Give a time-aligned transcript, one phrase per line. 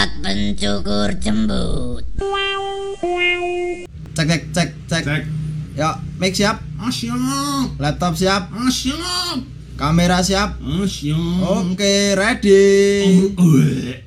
[0.00, 2.00] Alat pencukur jembut.
[4.16, 5.04] Cek cek cek cek.
[5.04, 5.22] Cek.
[5.76, 7.76] Yuk, mic siap, Ah siap.
[7.76, 9.44] laptop siap, Ah siap.
[9.76, 10.56] kamera siap.
[10.56, 11.76] Ah siap.
[11.76, 13.28] Oke, ready.
[13.36, 14.00] Oh, eh.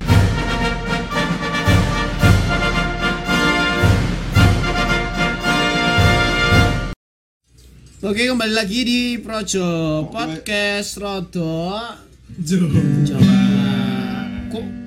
[8.01, 11.77] Oke kembali lagi di Projo Podcast Rodo
[12.41, 12.65] Jo.
[13.05, 13.37] Jawa
[14.49, 14.82] Kok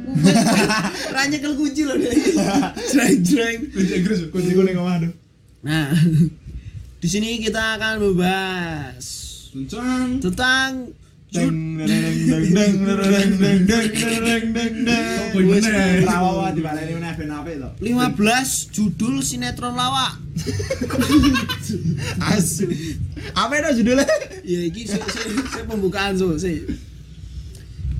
[1.12, 2.12] Ranya kel kunci loh deh
[2.92, 5.12] Jreng jreng Kunci Inggris, kunci kuning omah aduh.
[5.64, 5.92] Nah
[6.96, 9.06] di sini kita akan membahas
[10.22, 10.96] tentang
[11.26, 15.34] Deng deng deng deng deng deng deng deng deng deng.
[15.34, 16.06] Kok bener?
[16.06, 17.68] Rawawa di balai ini ben apik to.
[17.82, 20.22] 15 judul sinetron lawak
[22.30, 22.70] Asu.
[23.34, 24.06] Apa itu judulnya?
[24.46, 25.02] Ya ini saya,
[25.66, 26.30] pembukaan so.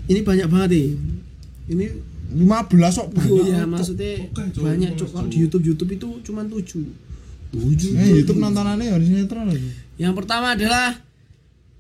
[0.07, 0.89] Ini banyak banget nih
[1.67, 1.87] Ini
[2.27, 2.43] 15
[2.93, 4.63] kok Oh ya maksudnya Oke, Cok.
[4.63, 6.63] banyak cok kalau di YouTube YouTube itu cuma 7
[7.51, 9.71] 7 Eh, YouTube nontonannya harus sinetron lagi.
[9.97, 10.99] Yang pertama adalah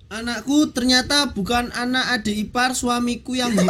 [0.09, 3.51] anakku ternyata bukan anak adik ipar suamiku yang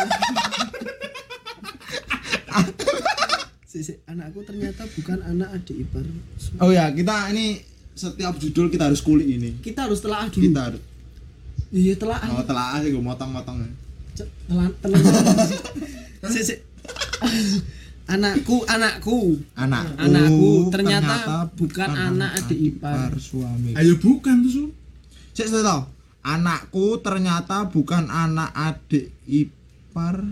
[3.66, 6.04] Si, si, anakku ternyata bukan anak adik ipar.
[6.60, 7.60] Oh ya, kita ini
[7.92, 9.60] setiap judul kita harus kulik ini.
[9.60, 10.40] Kita harus telah dulu.
[10.44, 10.80] Kita harus
[11.66, 12.20] Iya telah.
[12.30, 13.68] oh telah aja gue motong-motong.
[14.48, 14.96] Telah telah.
[16.30, 16.54] Si, si.
[18.06, 23.10] anakku anakku Anakku, Anakku ternyata bukan anak adik ipar.
[23.18, 23.74] suami.
[23.74, 24.70] Ayo bukan tuh.
[25.34, 25.82] Cek saya tahu.
[26.22, 30.22] Anakku ternyata bukan anak adik ipar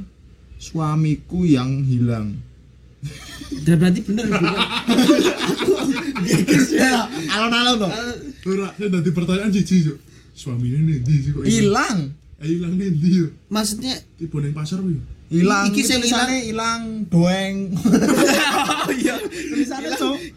[0.59, 2.39] suamiku yang hilang.
[3.67, 4.55] Dan berarti bener bukan.
[6.73, 7.05] Ya,
[7.37, 7.91] alon-alon toh.
[8.45, 9.85] Ora, saya dadi pertanyaan cici,
[11.21, 11.45] sih kok?
[11.45, 12.13] Hilang.
[12.43, 13.29] Eh, hilang nih ndi yo?
[13.49, 14.99] Maksudnya Tiba ning pasar kuwi.
[15.35, 15.65] Hilang.
[15.67, 17.55] Iki Iki sing tulisannya hilang doeng.
[18.87, 19.15] oh iya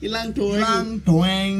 [0.01, 0.57] hilang doang.
[0.57, 1.55] Hilang doeng.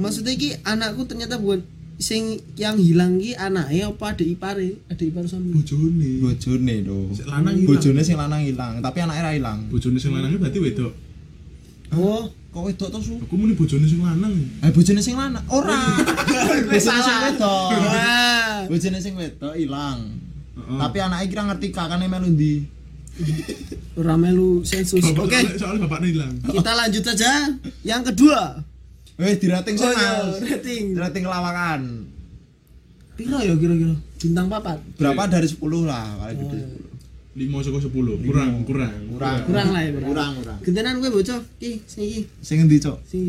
[0.00, 1.60] Maksudnya ki anakku ternyata bukan
[2.00, 6.10] sing yang hilang ki anaknya apa adik ipare adik ipar suami Bojone.
[6.24, 6.76] Bojone.
[7.12, 7.68] Sing lanang hilang.
[7.68, 9.58] Bojone sing lanang hilang, tapi anaknya ra hilang.
[9.68, 10.92] Bojone sing lanang berarti wedok.
[12.00, 13.14] oh Kok wedok to su?
[13.14, 14.34] Aku muni bojone sing lanang.
[14.58, 15.46] Eh bojone sing lanang.
[15.54, 15.78] Ora.
[16.66, 17.70] Bojone sing wedok.
[18.66, 19.54] Bojone sing wedok.
[20.58, 22.66] Tapi anaknya kira ngerti kakaknya melu ndi.
[23.94, 26.34] Ora melu sensus oke soalnya- Soalnya bapaknya hilang.
[26.42, 27.32] kita lanjut aja
[27.82, 28.40] yang kedua
[29.16, 31.80] Weh, di rating oh iya rating Di rating lawakan.
[33.12, 36.60] piro ya kira-kira bintang papat Berapa dari 10 lah, paling gede
[37.30, 37.62] Oh, 5 10.
[37.62, 37.92] saka 10.
[38.22, 38.92] Kurang, kurang.
[39.10, 39.38] Kurang.
[39.44, 40.58] kurang lah ya kurang Kurang, kurang.
[40.62, 42.96] gentenan gue bocah ki sing iki Sing endi, Cok?
[43.04, 43.22] sing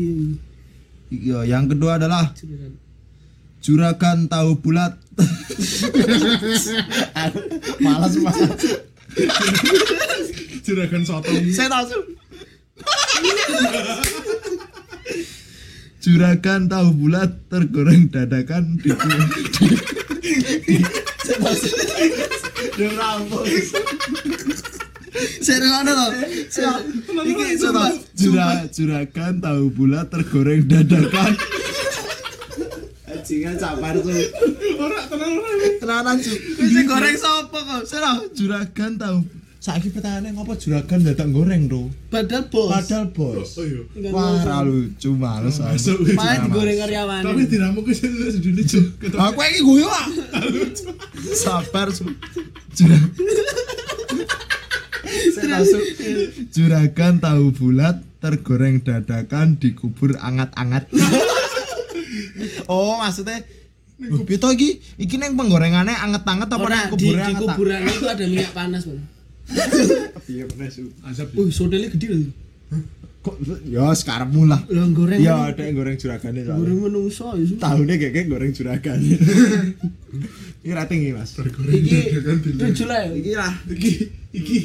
[1.08, 2.32] Iya, yang kedua adalah
[3.60, 4.96] juragan tahu bulat.
[7.78, 8.50] Malas banget.
[10.62, 11.44] Juragan sotong.
[11.52, 12.00] Saya tahu.
[16.02, 18.90] Juragan tahu bulat tergoreng dadakan di.
[25.42, 25.72] Serius
[27.22, 31.36] iki sumpah Jura, juragan tahu bulat tergoreng dadakan.
[33.22, 34.10] Anjingan sabar tuh.
[34.82, 35.54] Ora tenang ora.
[35.78, 36.34] Tenanan cu.
[36.58, 39.22] sing goreng sapa kok Serah juragan tahu.
[39.62, 41.86] Saiki pertanyaannya ngopo juragan dadak goreng tuh?
[42.10, 43.54] padahal bos Padahal bos.
[43.54, 44.10] Oh iya.
[44.10, 45.62] Wah, ra lucu males.
[45.62, 45.78] aku.
[45.78, 46.02] Masuk.
[46.18, 47.42] Malah digoreng karyawan Tapi
[47.94, 48.86] sini sedune, Cuk.
[48.98, 49.22] Ketok.
[49.30, 50.06] Aku iki guyu ah.
[51.30, 51.94] Sabar.
[56.50, 60.90] Juragan tahu bulat tergoreng dadakan dikubur angat-angat.
[62.68, 63.40] oh, maksudnya
[64.02, 67.48] Pito iki iki neng penggorengannya anget-anget apa neng di, kuburnya di anget?
[67.54, 69.02] kuburan itu ada minyak panas bang.
[70.26, 70.90] Iya bener su.
[71.06, 71.28] Azab.
[71.38, 72.30] Wih, sodelnya gede loh.
[73.22, 73.34] Kok
[73.70, 74.58] ya sekarang mula.
[74.66, 75.22] Lah goreng.
[75.22, 76.50] Iya, ada yang goreng juragan itu.
[76.50, 77.46] Goreng menungso ya.
[77.62, 78.98] Kayak kayak goreng juragan.
[80.62, 81.34] Ini rating ini mas.
[81.42, 82.22] Iki
[82.54, 83.10] tujuh lah ya.
[83.18, 83.90] Iki lah, Iki
[84.30, 84.56] iki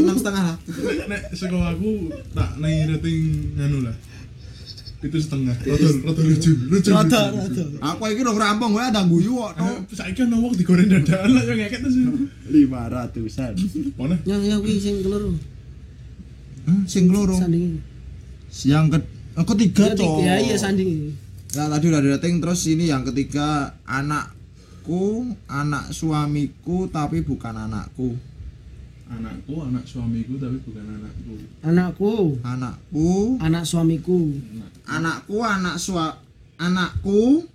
[0.00, 0.56] enam setengah lah.
[1.04, 3.92] nek saka aku tak nai rating anu lah.
[5.04, 5.52] Itu setengah.
[5.52, 6.52] Rada rada lucu.
[6.72, 6.90] Lucu.
[6.96, 7.60] Rada, lucu.
[7.60, 7.64] rada.
[7.92, 9.52] Aku iki udah rampung, gue ada guyu kok.
[9.60, 11.92] Eh, Saiki ana wong digoreng dadakan lah yang ngeket tuh.
[12.48, 13.52] Lima ratusan.
[14.00, 14.16] Mana?
[14.24, 15.36] Yang yang wih sing keloro.
[16.88, 17.36] Sing keloro.
[17.36, 17.84] Sanding.
[18.64, 18.98] Yang ke
[19.36, 20.24] oh, ketiga cok.
[20.24, 21.12] Ya iya sanding.
[21.54, 28.16] Nah tadi udah di rating terus ini yang ketiga anakku, anak suamiku tapi bukan anakku.
[29.04, 31.34] Anakku, anak suamiku tapi bukan anakku.
[31.60, 34.32] Anakku, Anakku, anak suamiku.
[34.88, 36.16] Anakku, anak sua
[36.60, 37.48] anakku,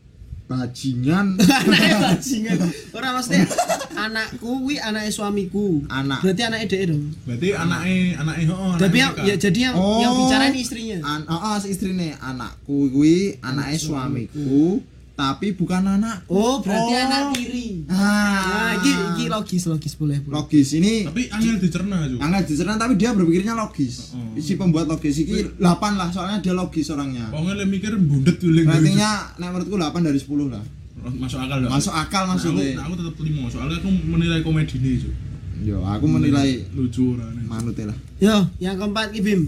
[0.50, 1.38] bajingan.
[1.62, 2.58] Anake bajingan.
[2.98, 3.46] Ora maksudnya
[3.94, 5.86] anakku kuwi anake suamiku.
[5.94, 6.26] Anak.
[6.26, 7.14] berarti anake dhek dong.
[7.30, 10.98] Berarti anaknya anaknya oh tapi yang anaknya ya jadi yang yang bicara ini istrinya.
[11.06, 12.18] An oh, oh, si istrine.
[12.18, 14.82] Anakku kuwi anake suamiku
[15.20, 17.04] tapi bukan anak oh berarti Oh.
[17.04, 18.00] anak tiri ah
[18.40, 22.24] nah iki iki logis logis boleh boleh logis ini Tapi angel dicerna juga.
[22.24, 24.40] angkat dicerna tapi dia berpikirnya logis Oh.
[24.40, 25.60] si pembuat logis iki 8
[25.94, 30.48] lah soalnya dia logis orangnya Pokoknya mikir bundet tuh ratingnya nek menurutku 8 dari 10
[30.48, 30.64] lah
[31.00, 31.72] masuk akal dong.
[31.72, 35.14] masuk akal Nah, aku, maksudnya nah, aku tetap lima soalnya aku menilai komedi ini cuy.
[35.62, 37.44] yo aku menilai lucu orangnya.
[37.44, 39.42] manut lah yo yang keempat ki Bim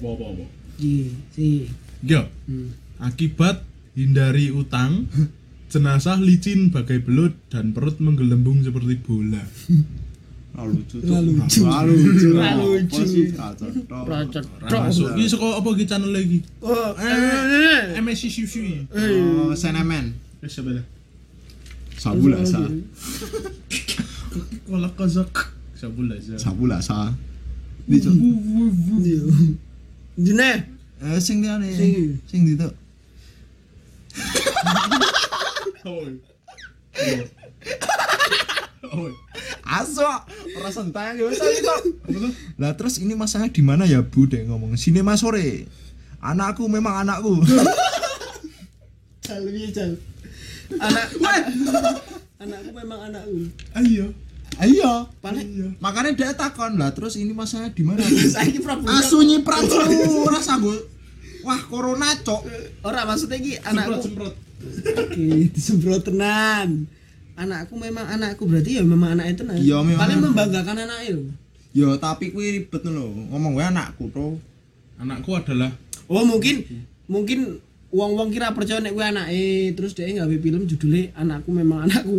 [0.00, 0.44] Apa apa apa.
[0.80, 0.94] Iki,
[1.30, 1.46] si
[2.00, 2.72] Yo, hmm.
[2.98, 3.60] akibat
[3.92, 5.06] hindari utang,
[5.66, 9.42] jenazah licin bagai belut dan perut menggelembung seperti bola.
[10.50, 11.60] lalu lucu Lalu lucu.
[11.62, 14.40] lalu lucu Lalu lucu.
[14.68, 16.42] Masuk ini sekolah apa ki channel lagi?
[16.60, 18.84] oh Eh, MSC Sushi.
[18.90, 20.10] oh senemen
[20.42, 20.82] sebelah.
[21.94, 22.66] sabula sa
[24.64, 25.32] Kolak kozak.
[25.72, 26.34] Sabula aja.
[26.36, 27.14] sabula sa
[27.84, 28.14] di Cuk.
[30.16, 30.50] Jene
[31.00, 31.92] eh sing dia nih Sing.
[32.26, 32.40] sing
[39.70, 40.04] aso
[40.58, 41.38] perasaan tayang ya wis
[42.58, 44.26] lah terus ini masalahnya di mana ya bu?
[44.26, 45.64] Deh ngomong sinema sore.
[46.20, 47.40] Anakku memang anakku.
[49.24, 49.96] Jal piye jal?
[50.76, 51.06] Anak
[52.42, 53.48] anakku memang anakku.
[53.78, 54.12] Ayo.
[54.60, 58.02] ayo paling makanya dia takon lah terus ini masalahnya di mana?
[58.36, 58.84] Saiki Prabu
[60.28, 60.99] rasa gue
[61.42, 62.42] wah corona cok.
[62.82, 64.34] Ora maksudnya iki Semprot anakku semprot.
[64.92, 66.84] oke disemprot tenan
[67.32, 70.26] anakku memang anakku berarti ya memang anaknya tenan Iya, memang paling anak.
[70.28, 71.28] membanggakan anaknya loh
[71.70, 73.06] yo tapi kuwi ribet lho.
[73.30, 74.36] Ngomong gue anakku bro.
[74.96, 75.70] Anakku adalah
[76.06, 76.66] oh mungkin
[77.06, 79.42] mungkin uang-uang kira percaya nek gue anaknya
[79.72, 82.16] terus dia nggak film judulnya anakku memang anakku.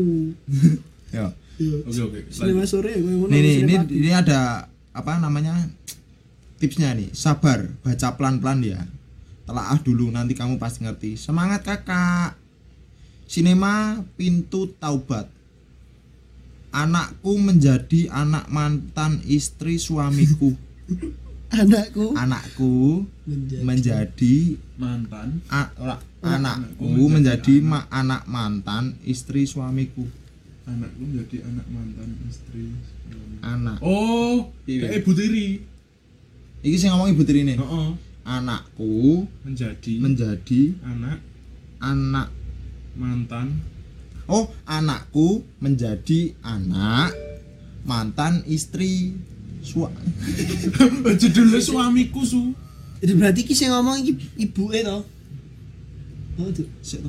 [1.15, 1.27] Yo
[1.61, 1.77] Iya.
[1.85, 2.19] Oke oke.
[2.33, 5.69] Sinema sore gue mau nih nih ini ini ada apa namanya
[6.57, 7.13] tipsnya nih.
[7.13, 8.81] Sabar baca pelan pelan ya
[9.43, 11.15] telaah dulu nanti kamu pasti ngerti.
[11.15, 12.37] Semangat kakak.
[13.25, 15.27] Sinema pintu taubat.
[16.71, 20.55] Anakku menjadi anak mantan istri suamiku.
[21.51, 23.59] Anakku anakku Menjadi.
[23.59, 24.35] menjadi
[24.79, 25.43] mantan.
[25.51, 30.07] a- ora, anakku Anakku menjadi menjadi ma- anak mantan istri suamiku.
[30.63, 32.71] Anakku menjadi anak mantan istri
[33.41, 33.83] anak.
[33.83, 34.87] Oh Iya.
[34.87, 35.47] kayak ibu tiri.
[36.61, 41.17] Iki sing ngomong ibu tiri nih oh, anakku menjadi menjadi anak
[41.81, 42.27] anak
[42.93, 43.61] mantan
[44.29, 47.11] oh anakku menjadi anak
[47.81, 49.17] mantan istri
[49.61, 49.89] sua
[51.21, 52.53] judulnya suamiku su
[53.01, 53.97] Jadi berarti ki sing ngomong
[54.37, 55.01] ibu e to.
[56.37, 56.61] Oh, itu.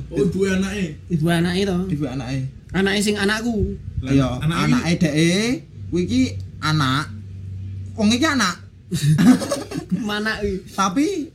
[0.09, 1.77] Oh ibu anaknya Ibu anake to.
[1.93, 3.77] ibu anake Anake sing anakku.
[4.01, 5.53] iya anak anake dhek
[5.93, 6.21] kuwi iki
[6.65, 7.13] anak
[7.93, 8.57] wong iki anak
[10.01, 10.41] Mana
[10.73, 11.29] tapi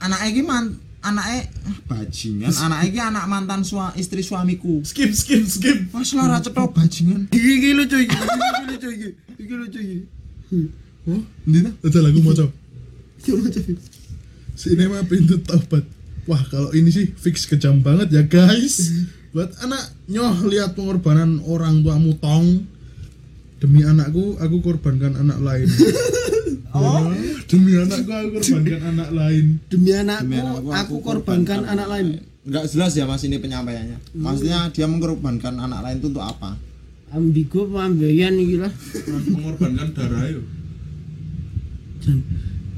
[0.00, 2.52] anake iki man anake ah, bajingan.
[2.52, 4.84] anake iki anak mantan sua, istri suamiku.
[4.84, 7.32] Skip skip skip Mas lara cetha bajingan.
[7.32, 8.16] Iki iki lucu iki.
[8.16, 9.08] Iki lucu iki.
[9.40, 9.98] Iki lucu iki.
[11.08, 12.52] oh ini tuh lagu mau coba
[13.22, 13.60] Iki lucu.
[14.60, 15.84] sinema pintu taubat.
[16.28, 18.92] Wah kalau ini sih fix kejam banget ya guys.
[19.32, 22.66] Buat anak nyoh lihat pengorbanan orang tuamu tong.
[23.60, 25.68] Demi anakku aku korbankan anak lain
[26.74, 27.10] oh.
[27.50, 29.46] Demi anakku aku korbankan anak lain.
[29.66, 32.06] Demi anakku, Demi anakku, aku korbankan anak lain.
[32.46, 33.98] Enggak jelas ya mas ini penyampaiannya.
[34.16, 36.56] Maksudnya dia mengorbankan anak lain itu untuk apa?
[37.10, 38.72] Ambigu pembiayaan iki lah.
[39.34, 40.42] mengorbankan darah yo.
[42.00, 42.22] Dan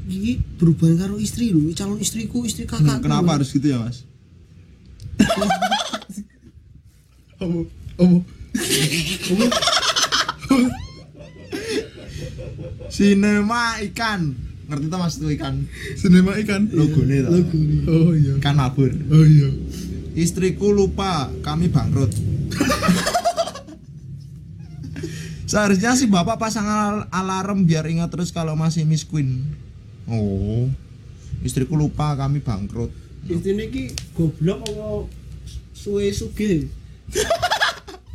[0.09, 3.07] iki berhubungan karo istri lho, calon istriku, istri kakakku.
[3.07, 4.03] kenapa harus gitu ya mas?
[7.43, 7.65] Oh
[8.03, 8.21] oh
[12.93, 14.37] sinema ikan.
[14.69, 15.65] Ngerti tuh mas itu ikan?
[15.97, 16.69] Sinema ikan.
[16.69, 17.41] Logonya tuh
[17.89, 18.37] oh iya.
[18.37, 18.93] Ikan mabur.
[19.09, 19.49] Oh iya.
[20.13, 22.13] Istriku lupa kami bangkrut.
[25.49, 29.41] Seharusnya si bapak pasang al- alarm biar ingat terus kalau masih Miss Queen.
[30.05, 30.69] Oh.
[31.41, 32.93] Istriku lupa kami bangkrut.
[33.25, 35.09] Istrine iki goblok apa
[35.73, 36.69] suwe sugih.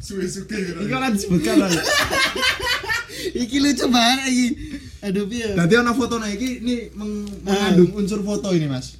[0.07, 1.69] suwe-suwe ini kan disebutkan lah
[3.34, 4.48] iki lucu banget iki.
[5.00, 5.54] Aduh piye.
[5.54, 8.98] Berarti ana foto nah iki ini meng- mengandung unsur foto ini mas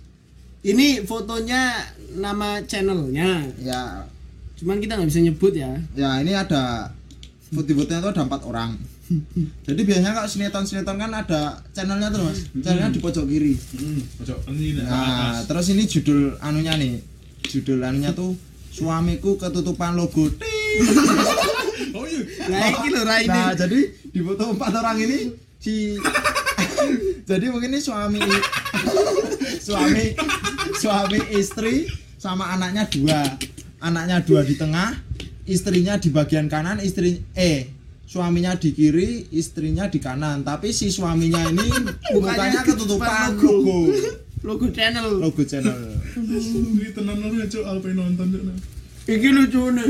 [0.60, 1.80] Ini fotonya
[2.14, 3.46] nama channelnya.
[3.58, 4.04] ya
[4.56, 5.70] Cuman kita nggak bisa nyebut ya.
[5.94, 6.90] ya ini ada
[7.48, 8.76] foto-fotonya tuh ada empat orang
[9.64, 14.36] jadi biasanya kalau sinetron-sinetron kan ada channelnya tuh mas channelnya di pojok kiri hmm pojok
[14.52, 14.92] ini nah
[15.32, 17.00] atas terus ini judul anunya nih
[17.46, 18.36] judul anunya tuh
[18.68, 20.28] suamiku ketutupan logo.
[21.94, 23.30] oh iya ra ini.
[23.30, 23.80] Nah, jadi
[24.14, 25.20] di foto empat orang ini
[25.58, 25.98] si
[27.30, 28.22] jadi mungkin ini suami
[29.68, 30.06] suami
[30.80, 33.22] suami istri sama anaknya dua.
[33.78, 34.90] Anaknya dua di tengah,
[35.46, 37.70] istrinya di bagian kanan, istri eh
[38.10, 40.42] suaminya di kiri, istrinya di kanan.
[40.42, 41.68] Tapi si suaminya ini
[42.18, 43.54] mukanya ketutupan logo.
[43.54, 43.80] logo
[44.46, 45.18] Logo channel.
[45.18, 45.78] logo channel.
[46.18, 48.44] ini tenan lu cuk alpe nonton cuk
[49.08, 49.90] Iki lucu nih.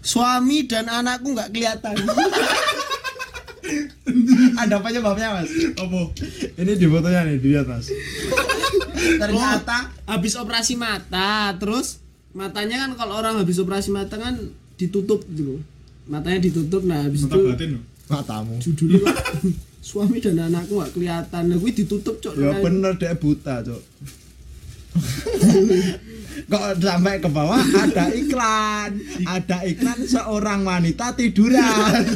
[0.00, 1.96] Suami dan anakku nggak kelihatan.
[4.62, 5.52] Ada penyebabnya, Mas?
[5.76, 6.00] apa
[6.56, 7.92] Ini di fotonya nih, dilihat, Mas.
[8.96, 12.00] Ternyata habis operasi mata, terus
[12.32, 14.38] matanya kan kalau orang habis operasi mata kan
[14.80, 15.60] ditutup gitu.
[16.08, 18.56] Matanya ditutup nah habis mata itu batin loh matamu.
[18.58, 19.04] judulnya
[19.88, 21.42] suami dan anakku nggak kelihatan.
[21.52, 22.34] Nah, gue ditutup cok.
[22.36, 23.82] Ya bener deh buta, Cuk.
[26.48, 28.90] Kok sampai ke bawah ada iklan,
[29.22, 32.08] ada iklan seorang wanita tiduran.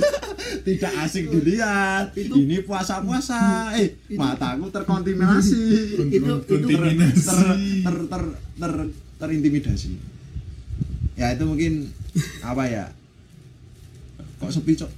[0.64, 2.16] Tidak asik dilihat.
[2.16, 3.72] Ini puasa-puasa.
[3.76, 5.60] Eh, mataku terkontaminasi.
[6.08, 7.38] Itu- itu- kontaminasi Ter,
[7.84, 8.22] ter, ter,
[8.56, 8.72] ter,
[9.20, 9.92] terintimidasi.
[11.12, 11.92] Ya itu mungkin
[12.40, 12.84] apa ya?
[14.40, 14.90] Kok sepi, Cok?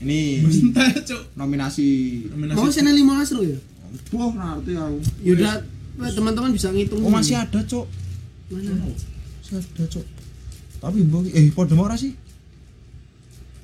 [0.00, 0.40] Ini
[1.04, 1.88] cuk nominasi
[2.56, 3.58] Mau channel 15 lo ya?
[4.14, 4.96] Wah, nanti aku.
[5.20, 5.60] Yaudah,
[6.08, 7.02] teman-teman bisa ngitung.
[7.02, 7.84] Oh masih ada cok
[8.50, 8.72] Mana?
[9.50, 10.06] Ada cok
[10.78, 12.14] Tapi mbok eh mau ora sih?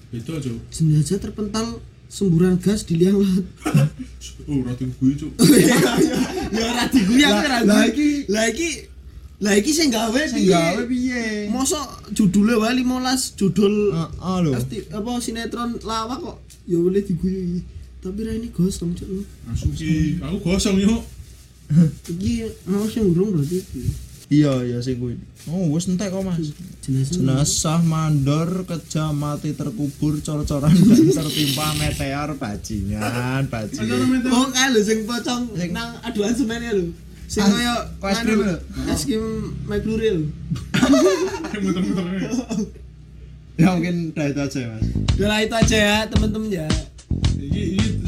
[0.08, 3.44] itu cuk Jenazah terpental semburan gas di liang lahat.
[4.48, 5.32] oh ratu gue cuk
[6.54, 7.58] ya ora diguyang Lah- ora.
[7.62, 8.70] lah iki- lah iki
[9.36, 11.50] lah iki sing gawe Sing gawe piye?
[11.50, 14.52] Mosok judulnya wae 15 judul Heeh lho.
[14.92, 17.60] Apa sinetron lawak kok ya boleh diguyu
[17.98, 21.02] tapi ra ini gosong cuk Asuki aku gosong yuk
[22.06, 23.82] iki mau sing urung berarti iki
[24.26, 25.14] Iya iya sing kuwi.
[25.46, 26.50] Oh wis entek kok Mas.
[26.82, 34.26] jenazah Jenazah mandor kejam mati terkubur cor-coran dan tertimpa meteor bajingan bajingan.
[34.30, 36.90] oh kae lho sing pocong Sing- nang aduan semen ya lho
[37.26, 38.38] sing kok es krim
[38.86, 39.24] es krim
[39.66, 40.22] McFlurry lho
[41.62, 42.04] muter-muter
[43.56, 44.84] Ya mungkin udah itu aja Mas.
[45.16, 46.68] Udah itu aja ya teman-teman ya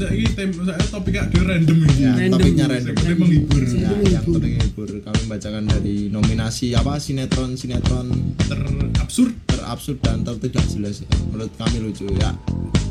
[0.08, 2.32] ini tem saya topiknya dia random ini Ya, Random.
[2.34, 2.86] topiknya random.
[2.88, 3.62] Yang penting menghibur.
[3.64, 4.88] Ya, Yang penting menghibur.
[5.00, 8.06] Kami bacakan dari nominasi apa sinetron sinetron
[8.40, 11.08] terabsurd terabsurd dan tertidak jelas ya.
[11.26, 12.30] menurut kami lucu ya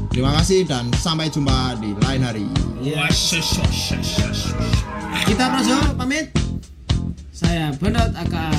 [0.10, 2.46] terima kasih dan sampai jumpa di lain hari
[3.10, 3.62] shush.
[5.26, 6.28] kita Projo pamit
[7.30, 8.50] saya Bandot aka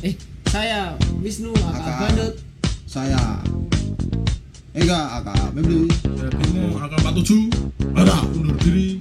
[0.00, 0.14] eh
[0.46, 1.92] saya Wisnu aka Aka.
[2.02, 2.32] Bandot
[2.84, 3.20] saya
[4.72, 7.71] Ega Aka Mebli Jadi mau angka 47
[8.04, 8.91] Brother, uno, three.